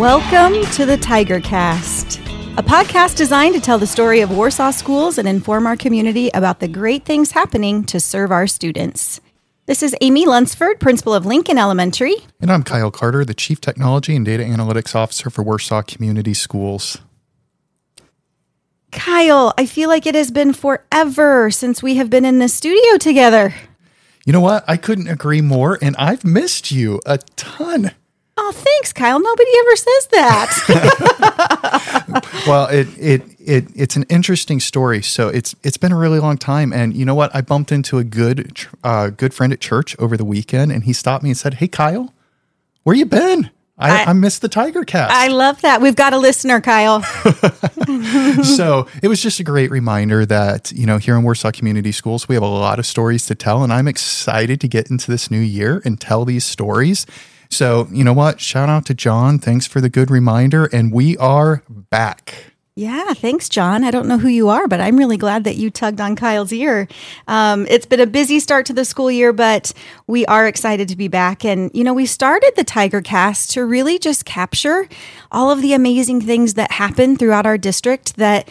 [0.00, 2.20] Welcome to the Tiger Cast,
[2.56, 6.58] a podcast designed to tell the story of Warsaw schools and inform our community about
[6.58, 9.20] the great things happening to serve our students.
[9.66, 12.14] This is Aimee Lunsford, principal of Lincoln Elementary.
[12.40, 16.96] And I'm Kyle Carter, the Chief Technology and Data Analytics Officer for Warsaw Community Schools.
[18.92, 22.96] Kyle, I feel like it has been forever since we have been in the studio
[22.96, 23.54] together.
[24.24, 24.64] You know what?
[24.66, 27.90] I couldn't agree more, and I've missed you a ton.
[28.42, 29.20] Oh, thanks, Kyle.
[29.20, 30.50] Nobody ever says that.
[32.46, 35.02] well, it it it it's an interesting story.
[35.02, 37.36] So it's it's been a really long time, and you know what?
[37.36, 40.94] I bumped into a good uh, good friend at church over the weekend, and he
[40.94, 42.14] stopped me and said, "Hey, Kyle,
[42.82, 45.12] where you been?" I, I, I missed the Tiger Cast.
[45.12, 45.82] I love that.
[45.82, 47.02] We've got a listener, Kyle.
[48.42, 52.28] so it was just a great reminder that, you know, here in Warsaw Community Schools,
[52.28, 53.62] we have a lot of stories to tell.
[53.62, 57.06] And I'm excited to get into this new year and tell these stories.
[57.50, 58.40] So, you know what?
[58.40, 59.38] Shout out to John.
[59.38, 60.66] Thanks for the good reminder.
[60.66, 62.50] And we are back.
[62.76, 63.84] Yeah, thanks, John.
[63.84, 66.52] I don't know who you are, but I'm really glad that you tugged on Kyle's
[66.52, 66.88] ear.
[67.26, 69.72] Um, it's been a busy start to the school year, but
[70.06, 71.44] we are excited to be back.
[71.44, 74.88] And, you know, we started the Tiger Cast to really just capture
[75.30, 78.48] all of the amazing things that happen throughout our district that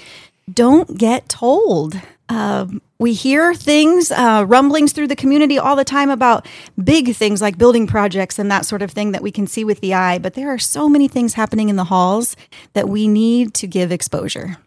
[0.53, 1.99] don't get told.
[2.29, 6.47] Um, we hear things, uh, rumblings through the community all the time about
[6.81, 9.81] big things like building projects and that sort of thing that we can see with
[9.81, 10.19] the eye.
[10.19, 12.35] But there are so many things happening in the halls
[12.73, 14.57] that we need to give exposure.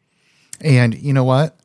[0.60, 1.56] And you know what?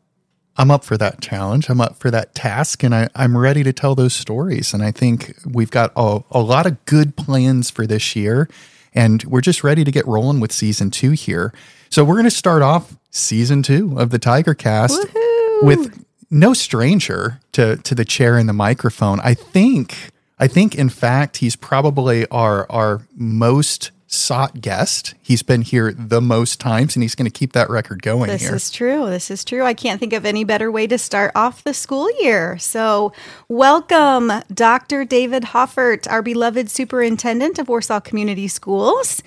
[0.58, 1.70] I'm up for that challenge.
[1.70, 4.74] I'm up for that task, and I, am ready to tell those stories.
[4.74, 8.50] And I think we've got a, a lot of good plans for this year,
[8.94, 11.54] and we're just ready to get rolling with season two here.
[11.90, 15.27] So we're going to start off season two of the Tiger Cast Woo-hoo!
[15.62, 19.20] With no stranger to to the chair and the microphone.
[19.22, 25.14] I think I think in fact he's probably our our most sought guest.
[25.22, 28.42] He's been here the most times and he's going to keep that record going this
[28.42, 28.56] here.
[28.56, 29.10] is true.
[29.10, 29.64] This is true.
[29.64, 32.58] I can't think of any better way to start off the school year.
[32.58, 33.12] So,
[33.50, 35.04] welcome Dr.
[35.04, 39.22] David Hoffert, our beloved superintendent of Warsaw Community Schools,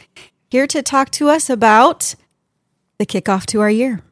[0.49, 2.15] here to talk to us about
[2.99, 4.03] the kickoff to our year.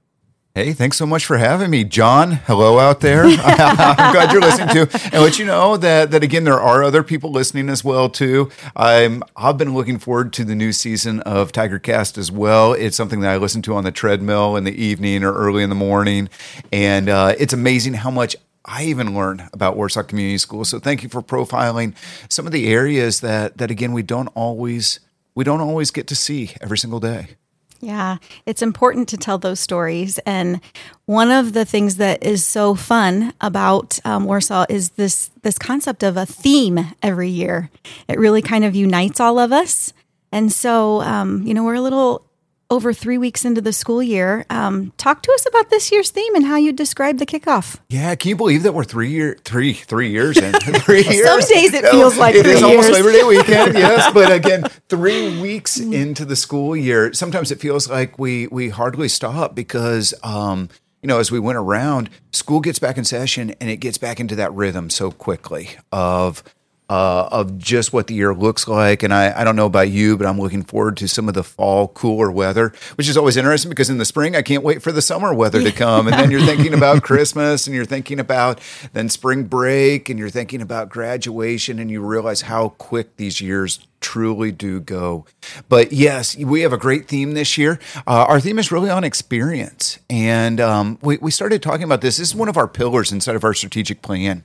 [0.59, 2.33] Hey, thanks so much for having me, John.
[2.33, 3.23] Hello out there.
[3.27, 7.05] I'm glad you're listening to, and let you know that that again there are other
[7.05, 8.51] people listening as well too.
[8.75, 12.73] I'm I've been looking forward to the new season of Tiger Cast as well.
[12.73, 15.69] It's something that I listen to on the treadmill in the evening or early in
[15.69, 16.29] the morning,
[16.73, 20.65] and uh, it's amazing how much I even learn about Warsaw Community School.
[20.65, 21.95] So thank you for profiling
[22.29, 24.99] some of the areas that that again we don't always
[25.37, 27.37] we don't always get to see every single day.
[27.81, 30.19] Yeah, it's important to tell those stories.
[30.27, 30.61] And
[31.07, 36.03] one of the things that is so fun about um, Warsaw is this this concept
[36.03, 37.71] of a theme every year.
[38.09, 39.93] It really kind of unites all of us.
[40.33, 42.28] And so, um, you know, we're a little
[42.71, 44.45] over three weeks into the school year.
[44.51, 47.79] Um, talk to us about this year's theme and how you describe the kickoff.
[47.89, 50.53] Yeah, can you believe that we're three year three three years in?
[50.81, 51.27] three years.
[51.27, 52.63] Some days it feels like it is years.
[52.63, 53.75] almost Labor Day weekend.
[53.79, 58.69] yes, but again, three weeks into the school year, sometimes it feels like we we
[58.69, 60.15] hardly stop because.
[60.23, 60.69] Um,
[61.01, 64.19] you know, as we went around, school gets back in session and it gets back
[64.19, 66.43] into that rhythm so quickly of
[66.89, 69.03] uh, of just what the year looks like.
[69.03, 71.45] And I, I don't know about you, but I'm looking forward to some of the
[71.45, 74.93] fall cooler weather, which is always interesting because in the spring, I can't wait for
[74.93, 76.07] the summer weather to come.
[76.07, 78.61] And then you're thinking about Christmas and you're thinking about
[78.93, 83.81] then spring break and you're thinking about graduation and you realize how quick these years
[84.01, 85.27] truly do go.
[85.69, 87.79] But yes, we have a great theme this year.
[88.07, 89.99] Uh, our theme is really on experience.
[90.09, 92.17] And um, we, we started talking about this.
[92.19, 94.45] This is one of our pillars inside of our strategic plan.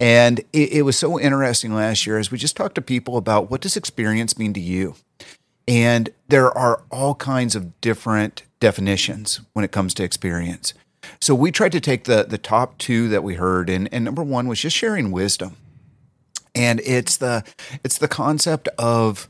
[0.00, 3.50] And it, it was so interesting last year as we just talked to people about
[3.50, 4.94] what does experience mean to you?
[5.66, 10.74] And there are all kinds of different definitions when it comes to experience.
[11.20, 14.22] So we tried to take the the top two that we heard, and, and number
[14.22, 15.56] one was just sharing wisdom
[16.54, 17.44] and it's the
[17.82, 19.28] it's the concept of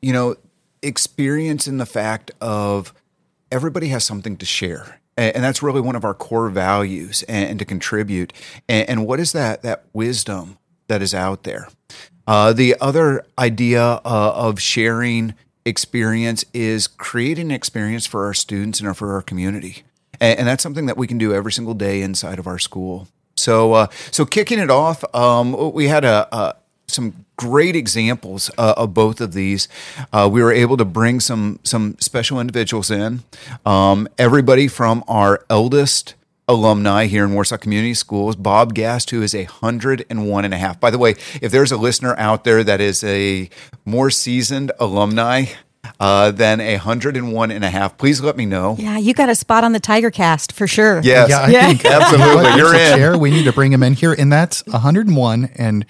[0.00, 0.36] you know
[0.82, 2.92] experience in the fact of
[3.50, 5.00] everybody has something to share.
[5.16, 8.32] And, that's really one of our core values and, to contribute.
[8.68, 11.68] And, what is that that wisdom that is out there?
[12.26, 18.80] Uh, the other idea uh, of sharing experience is creating an experience for our students
[18.80, 19.82] and for our community.
[20.18, 23.08] And that's something that we can do every single day inside of our school
[23.42, 26.56] so, uh, so kicking it off, um, we had a, a
[26.86, 29.66] some great examples uh, of both of these.
[30.12, 33.24] Uh, we were able to bring some some special individuals in.
[33.66, 36.14] Um, everybody from our eldest
[36.46, 40.54] alumni here in Warsaw Community Schools, Bob Gast, who is a hundred and one and
[40.54, 40.78] a half.
[40.78, 43.48] By the way, if there's a listener out there that is a
[43.84, 45.46] more seasoned alumni,
[46.00, 48.76] uh, then a 101 and a half, please let me know.
[48.78, 51.00] Yeah, you got a spot on the Tiger Cast for sure.
[51.02, 51.30] Yes.
[51.30, 51.66] Yeah, I Yeah.
[51.68, 52.34] think Absolutely.
[52.42, 52.96] What, You're a in.
[52.98, 53.18] chair.
[53.18, 55.84] We need to bring him in here, and that's 101 and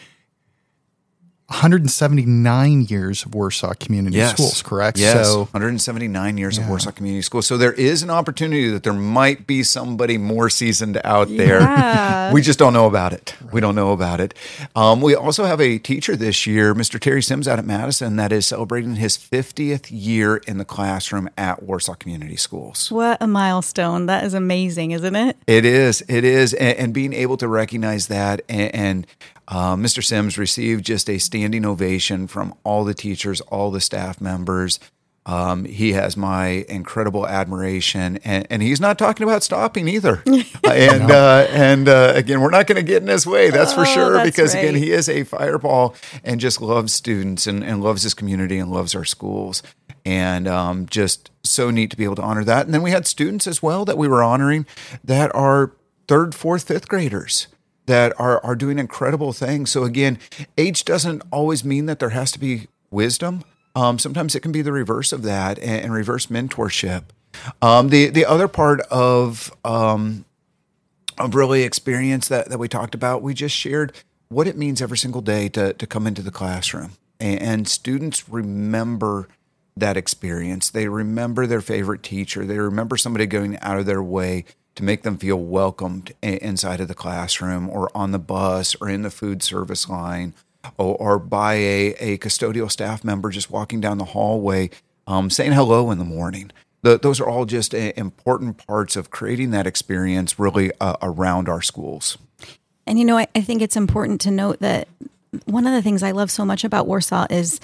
[1.52, 4.62] 179 years of Warsaw Community Schools.
[4.62, 4.99] Correct.
[4.99, 5.28] Yes.
[5.28, 7.46] So 179 years of Warsaw Community Schools.
[7.46, 11.60] So there is an opportunity that there might be somebody more seasoned out there.
[11.60, 12.32] Yeah.
[12.32, 13.34] we just don't know about it.
[13.52, 14.32] We don't know about it.
[14.75, 16.99] Um, we also have a teacher this year, Mr.
[16.99, 21.62] Terry Sims out at Madison, that is celebrating his 50th year in the classroom at
[21.62, 22.90] Warsaw Community Schools.
[22.90, 24.06] What a milestone.
[24.06, 25.37] That is amazing, isn't it?
[25.46, 26.02] It is.
[26.08, 26.55] It is.
[26.55, 28.40] And, and being able to recognize that.
[28.48, 29.06] And, and
[29.48, 30.02] uh, Mr.
[30.04, 34.78] Sims received just a standing ovation from all the teachers, all the staff members.
[35.24, 40.22] Um, he has my incredible admiration, and, and he's not talking about stopping either.
[40.64, 43.72] Uh, and uh, and uh, again, we're not going to get in his way, that's
[43.72, 47.64] for Oh, sure, that's because again, he is a fireball and just loves students and,
[47.64, 49.62] and loves his community and loves our schools.
[50.04, 52.64] And um, just so neat to be able to honor that.
[52.64, 54.66] And then we had students as well that we were honoring
[55.02, 55.72] that are
[56.06, 57.48] third, fourth, fifth graders
[57.87, 59.70] that are are doing incredible things.
[59.70, 60.19] So again,
[60.56, 63.44] age doesn't always mean that there has to be wisdom.
[63.75, 67.05] Um, sometimes it can be the reverse of that and, and reverse mentorship.
[67.61, 70.25] Um, the the other part of um,
[71.19, 73.93] of really experience that, that we talked about, we just shared
[74.29, 76.93] what it means every single day to, to come into the classroom.
[77.20, 79.29] And, and students remember
[79.76, 80.70] that experience.
[80.70, 82.44] They remember their favorite teacher.
[82.44, 86.88] They remember somebody going out of their way to make them feel welcomed inside of
[86.88, 90.34] the classroom or on the bus or in the food service line
[90.78, 94.70] or, or by a, a custodial staff member just walking down the hallway
[95.06, 96.50] um, saying hello in the morning.
[96.82, 101.48] The, those are all just uh, important parts of creating that experience really uh, around
[101.48, 102.19] our schools.
[102.86, 104.88] And you know, I, I think it's important to note that
[105.44, 107.60] one of the things I love so much about Warsaw is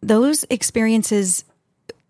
[0.00, 1.44] those experiences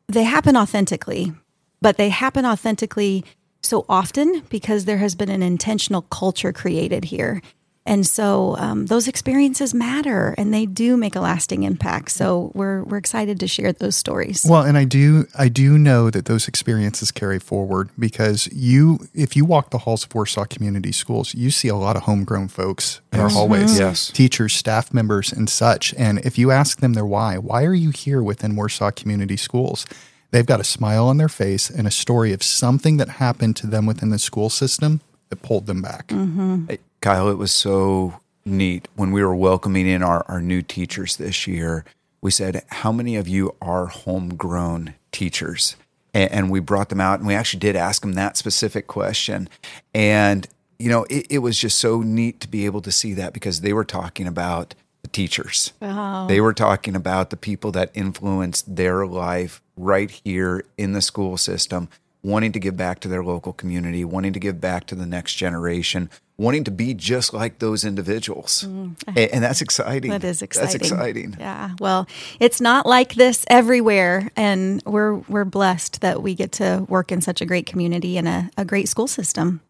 [0.09, 1.33] they happen authentically,
[1.81, 3.25] but they happen authentically
[3.67, 7.41] so often because there has been an intentional culture created here.
[7.87, 12.11] And so um, those experiences matter and they do make a lasting impact.
[12.11, 14.45] So we're, we're excited to share those stories.
[14.49, 19.37] Well, and I do I do know that those experiences carry forward because you if
[19.37, 23.01] you walk the halls of Warsaw Community Schools, you see a lot of homegrown folks
[23.13, 23.79] in our hallways.
[23.79, 24.11] Yes.
[24.11, 25.95] Teachers, staff members, and such.
[25.95, 29.87] And if you ask them their why, why are you here within Warsaw Community Schools?
[30.31, 33.67] They've got a smile on their face and a story of something that happened to
[33.67, 36.09] them within the school system that pulled them back.
[36.09, 36.67] Mm-hmm.
[36.69, 41.17] Hey, Kyle, it was so neat when we were welcoming in our, our new teachers
[41.17, 41.85] this year.
[42.21, 45.77] We said, How many of you are homegrown teachers?
[46.15, 49.49] And, and we brought them out and we actually did ask them that specific question.
[49.95, 50.47] And,
[50.79, 53.61] you know, it, it was just so neat to be able to see that because
[53.61, 54.75] they were talking about
[55.07, 55.73] the teachers.
[55.81, 56.27] Oh.
[56.27, 61.37] They were talking about the people that influenced their life right here in the school
[61.37, 61.89] system,
[62.25, 65.35] wanting to give back to their local community, wanting to give back to the next
[65.35, 68.65] generation, wanting to be just like those individuals.
[68.67, 68.97] Mm.
[69.07, 70.11] And, and that's exciting.
[70.11, 70.73] That is exciting.
[70.73, 71.37] That's exciting.
[71.39, 71.71] Yeah.
[71.79, 72.09] Well,
[72.41, 77.21] it's not like this everywhere, and we're we're blessed that we get to work in
[77.21, 79.61] such a great community and a, a great school system.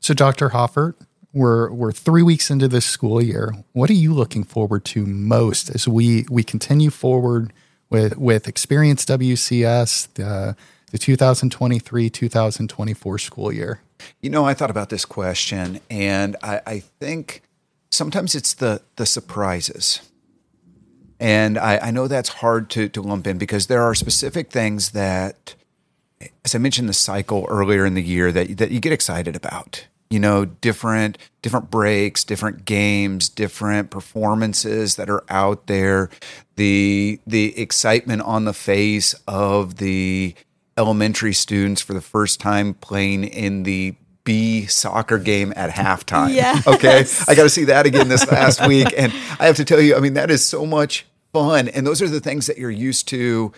[0.00, 0.48] So, Dr.
[0.48, 0.94] Hoffert,
[1.32, 3.54] we're we're three weeks into this school year.
[3.72, 7.52] What are you looking forward to most as we we continue forward
[7.88, 10.56] with with Experience WCS the
[10.90, 13.80] the 2023 2024 school year?
[14.20, 17.42] You know, I thought about this question, and I, I think
[17.90, 20.00] sometimes it's the the surprises.
[21.22, 24.92] And I, I know that's hard to, to lump in because there are specific things
[24.92, 25.54] that,
[26.46, 29.86] as I mentioned, the cycle earlier in the year that that you get excited about.
[30.10, 36.10] You know, different different breaks, different games, different performances that are out there.
[36.56, 40.34] The the excitement on the face of the
[40.76, 46.34] elementary students for the first time playing in the B soccer game at halftime.
[46.34, 46.66] Yes.
[46.66, 47.04] Okay.
[47.28, 48.88] I got to see that again this last week.
[48.96, 51.68] And I have to tell you, I mean, that is so much fun.
[51.68, 53.52] And those are the things that you're used to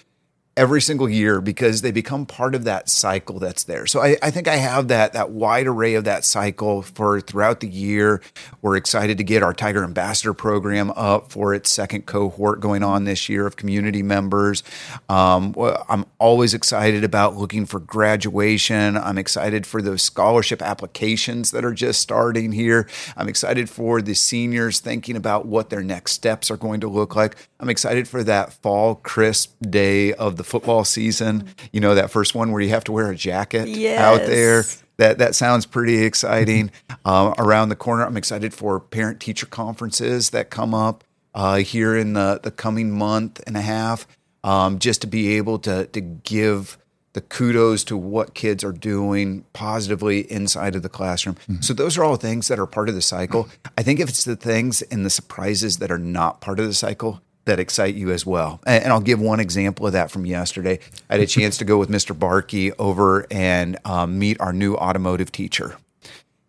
[0.54, 3.86] every single year because they become part of that cycle that's there.
[3.86, 7.60] So I, I think I have that that wide array of that cycle for throughout
[7.60, 8.20] the year.
[8.60, 13.04] We're excited to get our Tiger Ambassador program up for its second cohort going on
[13.04, 14.62] this year of community members.
[15.08, 15.54] Um,
[15.88, 18.96] I'm always excited about looking for graduation.
[18.96, 22.86] I'm excited for those scholarship applications that are just starting here.
[23.16, 27.16] I'm excited for the seniors thinking about what their next steps are going to look
[27.16, 27.36] like.
[27.58, 31.48] I'm excited for that fall crisp day of the football season.
[31.72, 33.68] You know, that first one where you have to wear a jacket
[34.00, 34.64] out there.
[34.98, 36.70] That that sounds pretty exciting.
[37.04, 41.02] Um, around the corner, I'm excited for parent teacher conferences that come up
[41.34, 44.06] uh, here in the the coming month and a half.
[44.44, 46.78] um, just to be able to to give
[47.14, 51.36] the kudos to what kids are doing positively inside of the classroom.
[51.60, 53.48] So those are all things that are part of the cycle.
[53.76, 56.72] I think if it's the things and the surprises that are not part of the
[56.74, 58.60] cycle that excite you as well.
[58.66, 60.78] And, and I'll give one example of that from yesterday.
[61.10, 62.16] I had a chance to go with Mr.
[62.16, 65.76] Barkey over and um, meet our new automotive teacher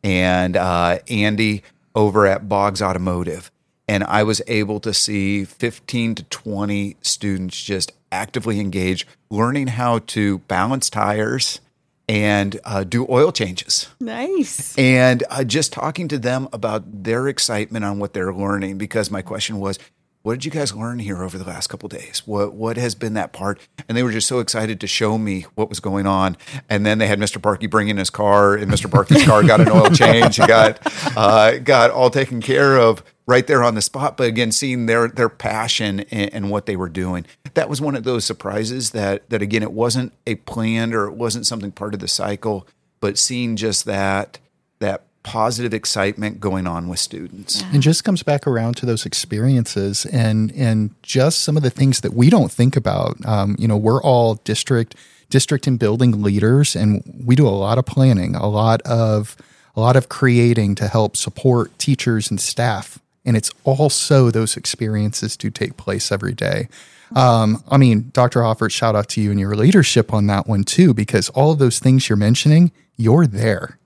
[0.04, 1.64] and uh, Andy
[1.96, 3.52] over at Boggs Automotive.
[3.88, 10.00] And I was able to see 15 to 20 students just actively engaged, learning how
[10.00, 11.60] to balance tires
[12.08, 13.88] and uh, do oil changes.
[14.00, 14.78] Nice.
[14.78, 19.22] And uh, just talking to them about their excitement on what they're learning, because my
[19.22, 19.80] question was,
[20.24, 22.24] what did you guys learn here over the last couple days?
[22.26, 23.60] What what has been that part?
[23.88, 26.38] And they were just so excited to show me what was going on.
[26.70, 27.42] And then they had Mr.
[27.42, 28.90] Barkey bring in his car, and Mr.
[28.90, 30.80] Barkey's car got an oil change and got
[31.18, 34.16] uh, got all taken care of right there on the spot.
[34.16, 37.98] But again, seeing their their passion and, and what they were doing, that was one
[37.98, 41.94] of those surprises that that again it wasn't a planned or it wasn't something part
[41.94, 42.66] of the cycle,
[43.02, 44.40] but seeing just that
[44.80, 47.62] that positive excitement going on with students.
[47.74, 52.02] and just comes back around to those experiences and and just some of the things
[52.02, 54.96] that we don't think about um, you know we're all district
[55.30, 59.38] district and building leaders and we do a lot of planning a lot of
[59.76, 65.38] a lot of creating to help support teachers and staff and it's also those experiences
[65.38, 66.68] do take place every day
[67.16, 68.40] um, I mean, Dr.
[68.42, 71.60] Hoffert, shout out to you and your leadership on that one too, because all of
[71.60, 73.78] those things you're mentioning, you're there.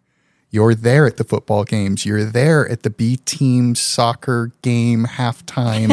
[0.50, 2.06] You're there at the football games.
[2.06, 5.92] You're there at the B team soccer game halftime.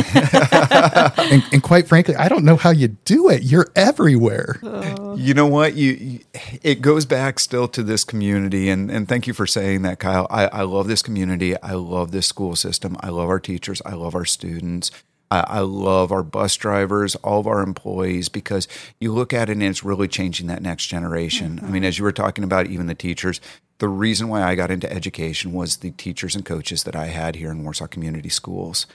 [1.32, 3.42] and, and quite frankly, I don't know how you do it.
[3.42, 4.60] You're everywhere.
[4.62, 5.16] Oh.
[5.16, 5.74] You know what?
[5.74, 6.20] You, you
[6.62, 10.28] it goes back still to this community, and and thank you for saying that, Kyle.
[10.30, 11.60] I, I love this community.
[11.60, 12.96] I love this school system.
[13.00, 13.82] I love our teachers.
[13.84, 14.90] I love our students.
[15.30, 18.68] I, I love our bus drivers, all of our employees, because
[19.00, 21.58] you look at it and it's really changing that next generation.
[21.58, 21.84] I mean, mm-hmm.
[21.84, 23.40] as you were talking about, even the teachers.
[23.78, 27.36] The reason why I got into education was the teachers and coaches that I had
[27.36, 28.86] here in Warsaw Community Schools.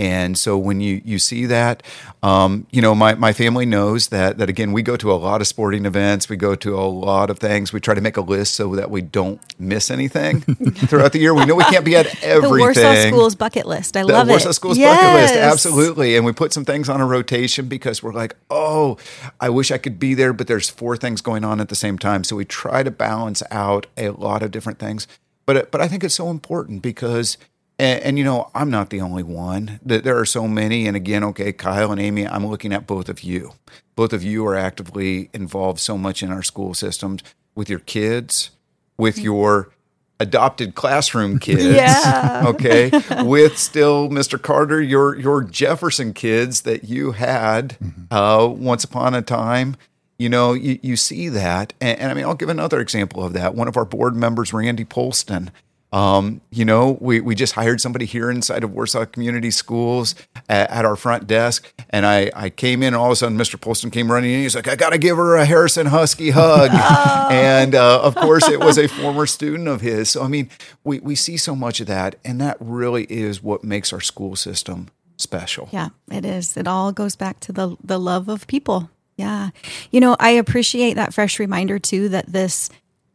[0.00, 1.82] And so when you you see that,
[2.22, 5.42] um, you know, my, my family knows that that again, we go to a lot
[5.42, 7.70] of sporting events, we go to a lot of things.
[7.70, 10.40] We try to make a list so that we don't miss anything
[10.88, 11.34] throughout the year.
[11.34, 12.50] We know we can't be at everything.
[12.50, 13.94] The Warsaw Schools bucket list.
[13.94, 14.12] I love it.
[14.12, 14.52] The love Warsaw it.
[14.54, 14.96] Schools Yes.
[14.96, 16.16] bucket list, absolutely.
[16.16, 18.96] And we put some things on a rotation because we're like, oh,
[19.38, 21.98] I wish I could be there, but there's four things going on at the same
[21.98, 22.24] time.
[22.24, 25.06] So we try to balance out a lot of different things.
[25.44, 27.36] But but I think it's so important because.
[27.80, 29.80] And, and you know, I'm not the only one.
[29.82, 30.86] That there are so many.
[30.86, 33.54] And again, okay, Kyle and Aimee, I'm looking at both of you.
[33.96, 37.22] Both of you are actively involved so much in our school systems
[37.54, 38.50] with your kids,
[38.98, 39.72] with your
[40.20, 41.64] adopted classroom kids.
[41.64, 42.44] Yeah.
[42.46, 42.90] Okay.
[43.24, 44.40] With still, Mr.
[44.40, 47.78] Carter, your your Jefferson kids that you had
[48.10, 49.76] uh, once upon a time.
[50.18, 51.72] You know, you, you see that.
[51.80, 53.54] And, and I mean, I'll give another example of that.
[53.54, 55.48] One of our board members, Randy Polston,
[55.92, 60.14] um, you know, we, we just hired somebody here inside of Warsaw Community Schools
[60.48, 61.72] at, at our front desk.
[61.90, 63.56] And I, I came in, and all of a sudden, Mr.
[63.56, 64.42] Polston came running in.
[64.42, 66.70] He's like, I got to give her a Harrison Husky hug.
[67.30, 70.10] And uh, of course, it was a former student of his.
[70.10, 70.50] So, I mean,
[70.82, 72.16] we, we see so much of that.
[72.24, 75.68] And that really is what makes our school system special.
[75.70, 76.56] Yeah, it is.
[76.56, 78.90] It all goes back to the the love of people.
[79.16, 79.50] Yeah.
[79.90, 82.70] You know, I appreciate that fresh reminder too that this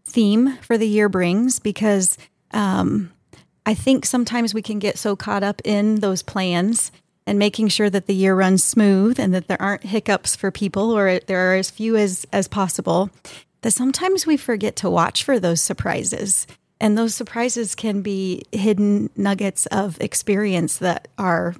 [0.06, 2.18] theme for the year brings because
[2.56, 3.12] um,
[3.66, 6.92] I think sometimes we can get so caught up in those plans
[7.28, 10.92] and making sure that the year runs smooth and that there aren't hiccups for people
[10.92, 13.10] or there are as few as as possible
[13.62, 16.46] that sometimes we forget to watch for those surprises.
[16.80, 21.56] And those surprises can be hidden nuggets of experience that are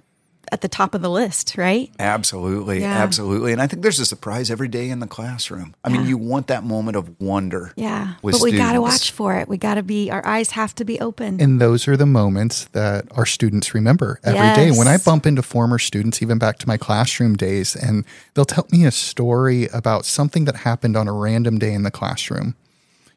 [0.52, 1.92] at the top of the list, right?
[2.00, 2.94] Absolutely, Yeah.
[2.98, 3.52] absolutely.
[3.54, 5.76] And I think there's a surprise every day in the classroom.
[5.84, 7.72] I mean, you want that moment of wonder.
[7.76, 8.14] Yeah.
[8.22, 9.48] with but we got to watch for it.
[9.48, 11.40] We got to be, our eyes have to be open.
[11.42, 14.72] And those are the moments that our students remember every day.
[14.78, 18.68] When I bump into former students, even back to my classroom days, and they'll tell
[18.72, 22.56] me a story about something that happened on a random day in the classroom.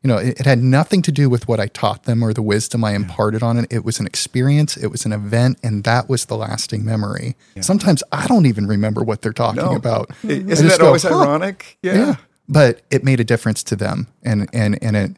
[0.03, 2.43] You know, it, it had nothing to do with what I taught them or the
[2.43, 3.67] wisdom I imparted on it.
[3.71, 7.35] It was an experience, it was an event, and that was the lasting memory.
[7.61, 9.75] Sometimes I don't even remember what they're talking No.
[9.75, 10.11] about.
[10.23, 11.79] I- I Isn't that go, always "Huh." ironic?
[11.83, 12.17] yeah.
[12.49, 15.17] But it made a difference to them and and and it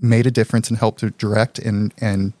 [0.00, 2.32] made a difference and helped to direct and and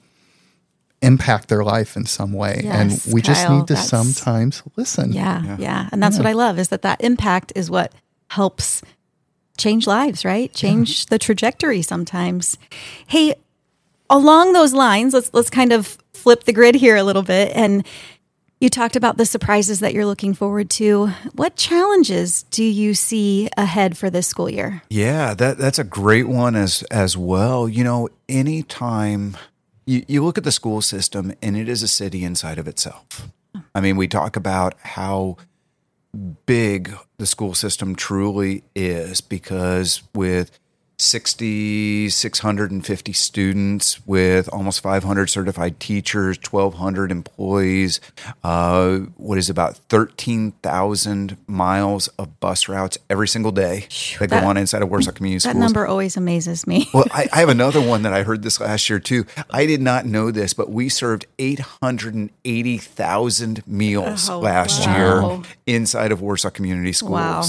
[1.02, 2.62] impact their life in some way.
[2.64, 5.12] Yes, and we just need to sometimes listen.
[5.12, 5.88] yeah, yeah.
[5.92, 7.92] And that's what I love is that that impact is what
[8.28, 8.82] helps
[9.56, 10.52] change lives, right?
[10.54, 12.58] Change the trajectory sometimes.
[13.06, 13.34] Hey,
[14.10, 17.84] along those lines, let's let's kind of flip the grid here a little bit and
[18.64, 21.08] You talked about the surprises that you're looking forward to.
[21.34, 24.80] What challenges do you see ahead for this school year?
[24.88, 27.68] Yeah, that that's a great one as as well.
[27.68, 29.36] You know, anytime
[29.84, 33.28] you, you look at the school system and it is a city inside of itself.
[33.54, 33.62] Oh.
[33.74, 35.36] I mean, we talk about how
[36.14, 40.58] big the school system truly is because with
[40.96, 48.00] 6,650 students with almost 500 certified teachers, 1,200 employees,
[48.42, 53.86] uh, what is about 13,000 miles of bus routes every single day
[54.18, 55.54] that, that- go on inside of Warsaw Community Schools.
[55.54, 56.88] That number always amazes me.
[56.94, 59.26] Well, I, I have another one that I heard this last year too.
[59.50, 64.96] I did not know this, but we served 880,000 meals Oh, last wow.
[64.96, 67.10] year inside of Warsaw Community Schools.
[67.12, 67.42] Wow.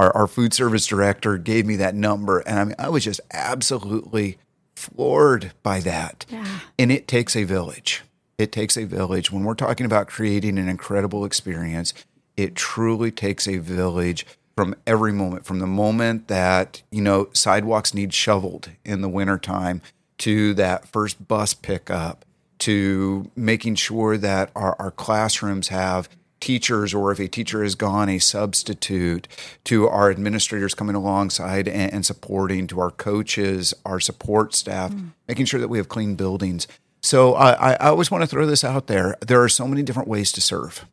[0.00, 3.20] Our, our food service director gave me that number, and I mean, I was just
[3.34, 4.38] absolutely
[4.74, 6.24] floored by that.
[6.30, 6.60] Yeah.
[6.78, 8.02] And it takes a village.
[8.38, 9.30] It takes a village.
[9.30, 11.92] When we're talking about creating an incredible experience,
[12.34, 14.24] it truly takes a village
[14.56, 19.82] from every moment, from the moment that, you know, sidewalks need shoveled in the wintertime
[20.16, 22.24] to that first bus pickup
[22.60, 26.08] to making sure that our, our classrooms have
[26.40, 29.28] teachers or if a teacher is gone a substitute
[29.64, 34.94] to our administrators coming alongside and, and supporting to our coaches our support staff
[35.28, 36.66] making sure that we have clean buildings
[37.02, 40.08] so I, I always want to throw this out there there are so many different
[40.08, 40.86] ways to serve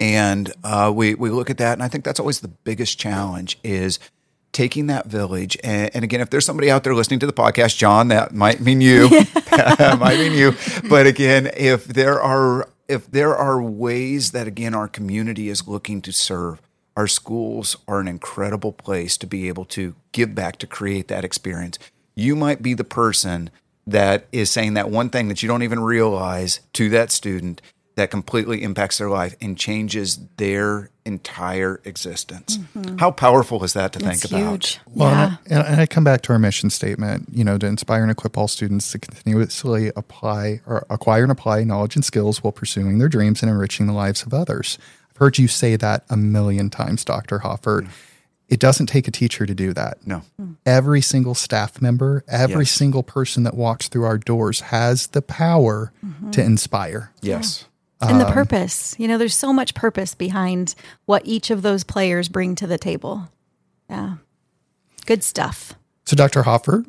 [0.00, 3.58] and uh, we we look at that, and I think that's always the biggest challenge
[3.62, 3.98] is
[4.50, 5.56] taking that village.
[5.62, 8.60] And, and again, if there's somebody out there listening to the podcast, John, that might
[8.60, 9.08] mean you,
[9.50, 10.54] that might mean you.
[10.88, 16.02] But again, if there are if there are ways that again our community is looking
[16.02, 16.60] to serve,
[16.96, 21.24] our schools are an incredible place to be able to give back to create that
[21.24, 21.78] experience.
[22.16, 23.50] You might be the person
[23.86, 27.62] that is saying that one thing that you don't even realize to that student
[27.96, 32.58] that completely impacts their life and changes their entire existence.
[32.58, 32.98] Mm-hmm.
[32.98, 34.80] How powerful is that to think It's about?
[34.94, 35.36] Well, yeah.
[35.46, 38.10] and, I, and I come back to our mission statement, you know, to inspire and
[38.10, 42.98] equip all students to continuously apply or acquire and apply knowledge and skills while pursuing
[42.98, 44.78] their dreams and enriching the lives of others.
[45.10, 47.40] I've heard you say that a million times, Dr.
[47.40, 47.88] Hoffert.
[48.48, 50.04] It doesn't take a teacher to do that.
[50.04, 50.22] No.
[50.40, 50.56] Mm.
[50.66, 52.72] Every single staff member, every Yes.
[52.72, 56.30] single person that walks through our doors has the power mm-hmm.
[56.32, 57.12] to inspire.
[57.20, 57.66] Yes.
[58.00, 58.94] And the Um, purpose.
[58.98, 62.78] You know, there's so much purpose behind what each of those players bring to the
[62.78, 63.28] table.
[63.90, 64.16] Yeah.
[65.06, 65.74] Good stuff.
[66.06, 66.42] So, Dr.
[66.44, 66.86] Hoffert,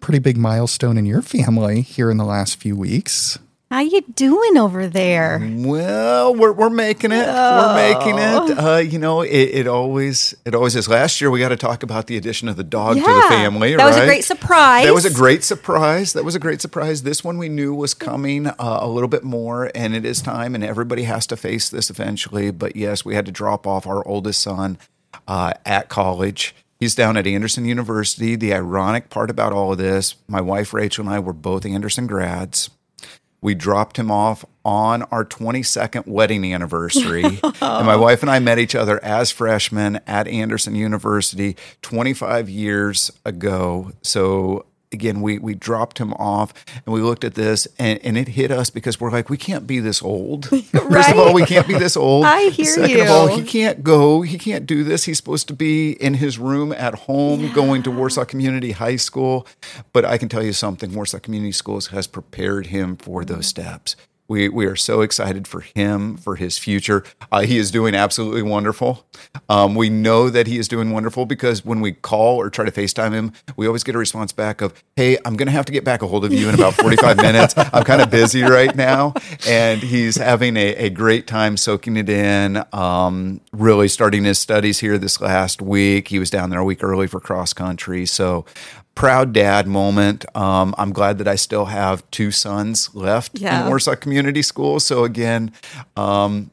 [0.00, 3.38] pretty big milestone in your family here in the last few weeks.
[3.76, 5.38] How you doing over there?
[5.58, 7.26] Well, we're, we're making it.
[7.26, 8.58] We're making it.
[8.58, 10.88] Uh, you know, it, it always it always is.
[10.88, 13.28] Last year we got to talk about the addition of the dog to the Yeah.
[13.28, 13.76] family.
[13.76, 14.86] That was a great surprise.
[14.86, 16.14] That was a great surprise.
[16.14, 17.02] That was a great surprise.
[17.02, 20.54] This one we knew was coming uh, a little bit more, and it is time,
[20.54, 22.50] and everybody has to face this eventually.
[22.52, 24.78] But yes, we had to drop off our oldest son
[25.28, 26.54] uh, at college.
[26.80, 28.36] He's down at Anderson University.
[28.36, 32.06] The ironic part about all of this, my wife Rachel and I were both Anderson
[32.06, 32.70] grads.
[33.40, 37.24] We dropped him off on our 22nd wedding anniversary.
[37.42, 43.12] and my wife and I met each other as freshmen at Anderson University 25 years
[43.24, 43.92] ago.
[44.02, 46.52] So again, we we dropped him off
[46.84, 49.66] and we looked at this and, and it hit us because we're like, we can't
[49.66, 50.46] be this old.
[50.72, 52.24] First of all, we can't be this old.
[52.24, 54.22] I hear Second of all, he can't go.
[54.22, 55.04] He can't do this.
[55.04, 59.46] He's supposed to be in his room at home going to Warsaw Community High School.
[59.92, 63.96] But I can tell you something Warsaw Community Schools has prepared him for those steps.
[64.28, 67.04] We, we are so excited for him, for his future.
[67.30, 69.06] Uh, he is doing absolutely wonderful.
[69.48, 72.72] Um, we know that he is doing wonderful because when we call or try to
[72.72, 75.72] FaceTime him, we always get a response back of, Hey, I'm going to have to
[75.72, 77.54] get back a hold of you in about 45 minutes.
[77.56, 79.14] I'm kind of busy right now.
[79.46, 84.80] And he's having a, a great time soaking it in, um, really starting his studies
[84.80, 86.08] here this last week.
[86.08, 88.06] He was down there a week early for cross country.
[88.06, 88.44] So,
[88.96, 90.24] proud dad moment.
[90.36, 93.62] Um, I'm glad that I still have two sons left Yeah.
[93.62, 94.80] in Warsaw Community School.
[94.80, 95.52] So again,
[95.96, 96.50] um,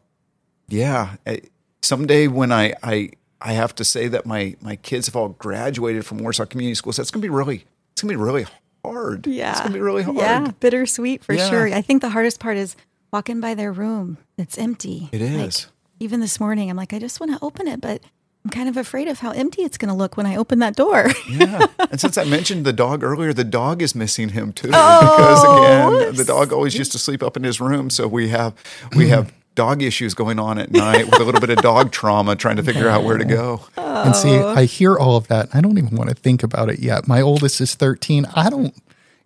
[0.68, 1.40] yeah, eh,
[1.82, 3.10] someday when I, I
[3.42, 6.94] I have to say that my my kids have all graduated from Warsaw Community School,
[6.94, 8.46] so that's gonna be really it's gonna be really
[8.86, 9.26] hard.
[9.28, 9.52] Yeah.
[9.52, 10.18] it's gonna be really hard.
[10.18, 11.50] Yeah, bittersweet for Yeah.
[11.50, 11.74] sure.
[11.74, 12.76] I think the hardest part is
[13.12, 14.18] walking by their room.
[14.38, 15.10] It's empty.
[15.12, 15.38] It is.
[15.66, 18.02] Like, even this morning, I'm like, I just want to open it, but
[18.46, 20.76] I'm kind of afraid of how empty it's going to look when I open that
[20.76, 21.08] door.
[21.30, 21.66] Yeah.
[21.92, 24.70] And since I mentioned the dog earlier, the dog is missing him too.
[24.74, 27.90] Oh, because again, the dog always used to sleep up in his room.
[27.90, 28.54] So we have
[28.96, 32.36] we have dog issues going on at night with a little bit of dog trauma
[32.36, 33.62] trying to figure out where to go.
[33.78, 34.50] And see, oh.
[34.50, 35.50] I hear all of that.
[35.56, 37.08] I don't even want to think about it yet.
[37.08, 38.26] My oldest is 13.
[38.36, 38.76] I don't,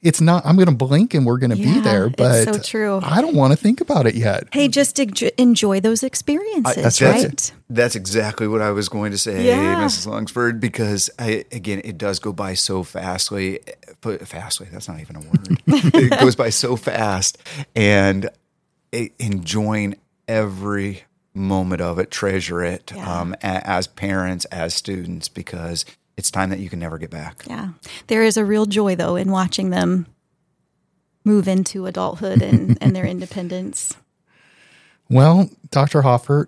[0.03, 2.43] it's not i'm going to blink and we're going to Yeah, be there it's but
[2.53, 2.99] so true.
[3.01, 7.25] i don't want to think about it yet Hey, just enjoy those experiences, that's right?
[7.25, 7.51] it.
[7.69, 9.75] That's exactly what I was going to say, Yeah.
[9.84, 10.08] Mrs.
[10.08, 13.60] Longsford, because I, again, it does go by so fastly.
[13.99, 15.62] But fastly, that's not even a word.
[15.67, 17.38] it goes by so fast,
[17.75, 18.30] and
[18.93, 19.95] it, enjoying
[20.30, 21.03] every
[21.34, 23.19] moment of it, treasure it Yeah.
[23.21, 25.84] um, as parents, as students, because
[26.15, 27.43] it's time that you can never get back.
[27.47, 27.71] Yeah.
[28.08, 30.08] There is a real joy, though, in watching them
[31.25, 33.95] move into adulthood and, and their independence.
[35.10, 36.01] Well, Dr.
[36.01, 36.47] Hoffert,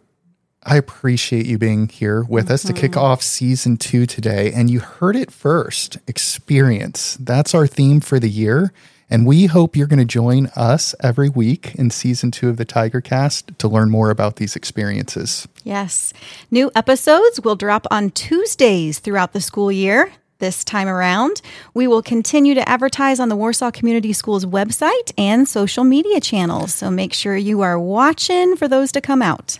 [0.63, 2.99] I appreciate you being here with us to kick Mm-hmm.
[2.99, 4.51] off season two today.
[4.51, 7.17] And you heard it first experience.
[7.19, 8.73] That's our theme for the year.
[9.09, 12.65] And we hope you're going to join us every week in season two of the
[12.65, 15.47] Tiger Cast to learn more about these experiences.
[15.63, 16.13] Yes.
[16.51, 20.11] New episodes will drop on Tuesdays throughout the school year.
[20.37, 21.41] This time around,
[21.73, 26.73] we will continue to advertise on the Warsaw Community Schools website and social media channels.
[26.73, 29.59] So make sure you are watching for those to come out.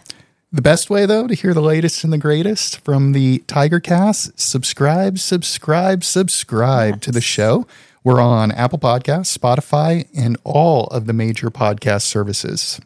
[0.52, 4.40] The best way, though, to hear the latest and the greatest from the Tiger Cast,
[4.40, 7.68] subscribe, subscribe, subscribe to the show.
[8.04, 12.82] We're on Apple Podcasts, Spotify, and all of the major podcast services.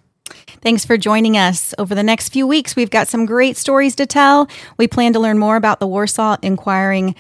[0.62, 1.74] Thanks for joining us.
[1.78, 4.50] Over the next few weeks, we've got some great stories to tell.
[4.76, 7.16] We plan to learn more about the Warsaw Inquiring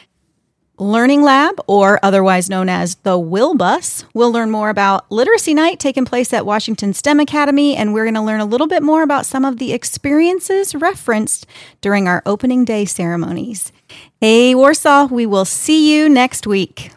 [0.84, 4.04] Learning Lab, or otherwise known as the Will Bus.
[4.14, 8.16] We'll learn more about Literacy Night taking place at Washington STEM Academy, and we're going
[8.16, 11.46] to learn a little bit more about some of the experiences referenced
[11.80, 13.72] during our opening day ceremonies.
[14.20, 16.92] Hey, Warsaw, we will see you next week.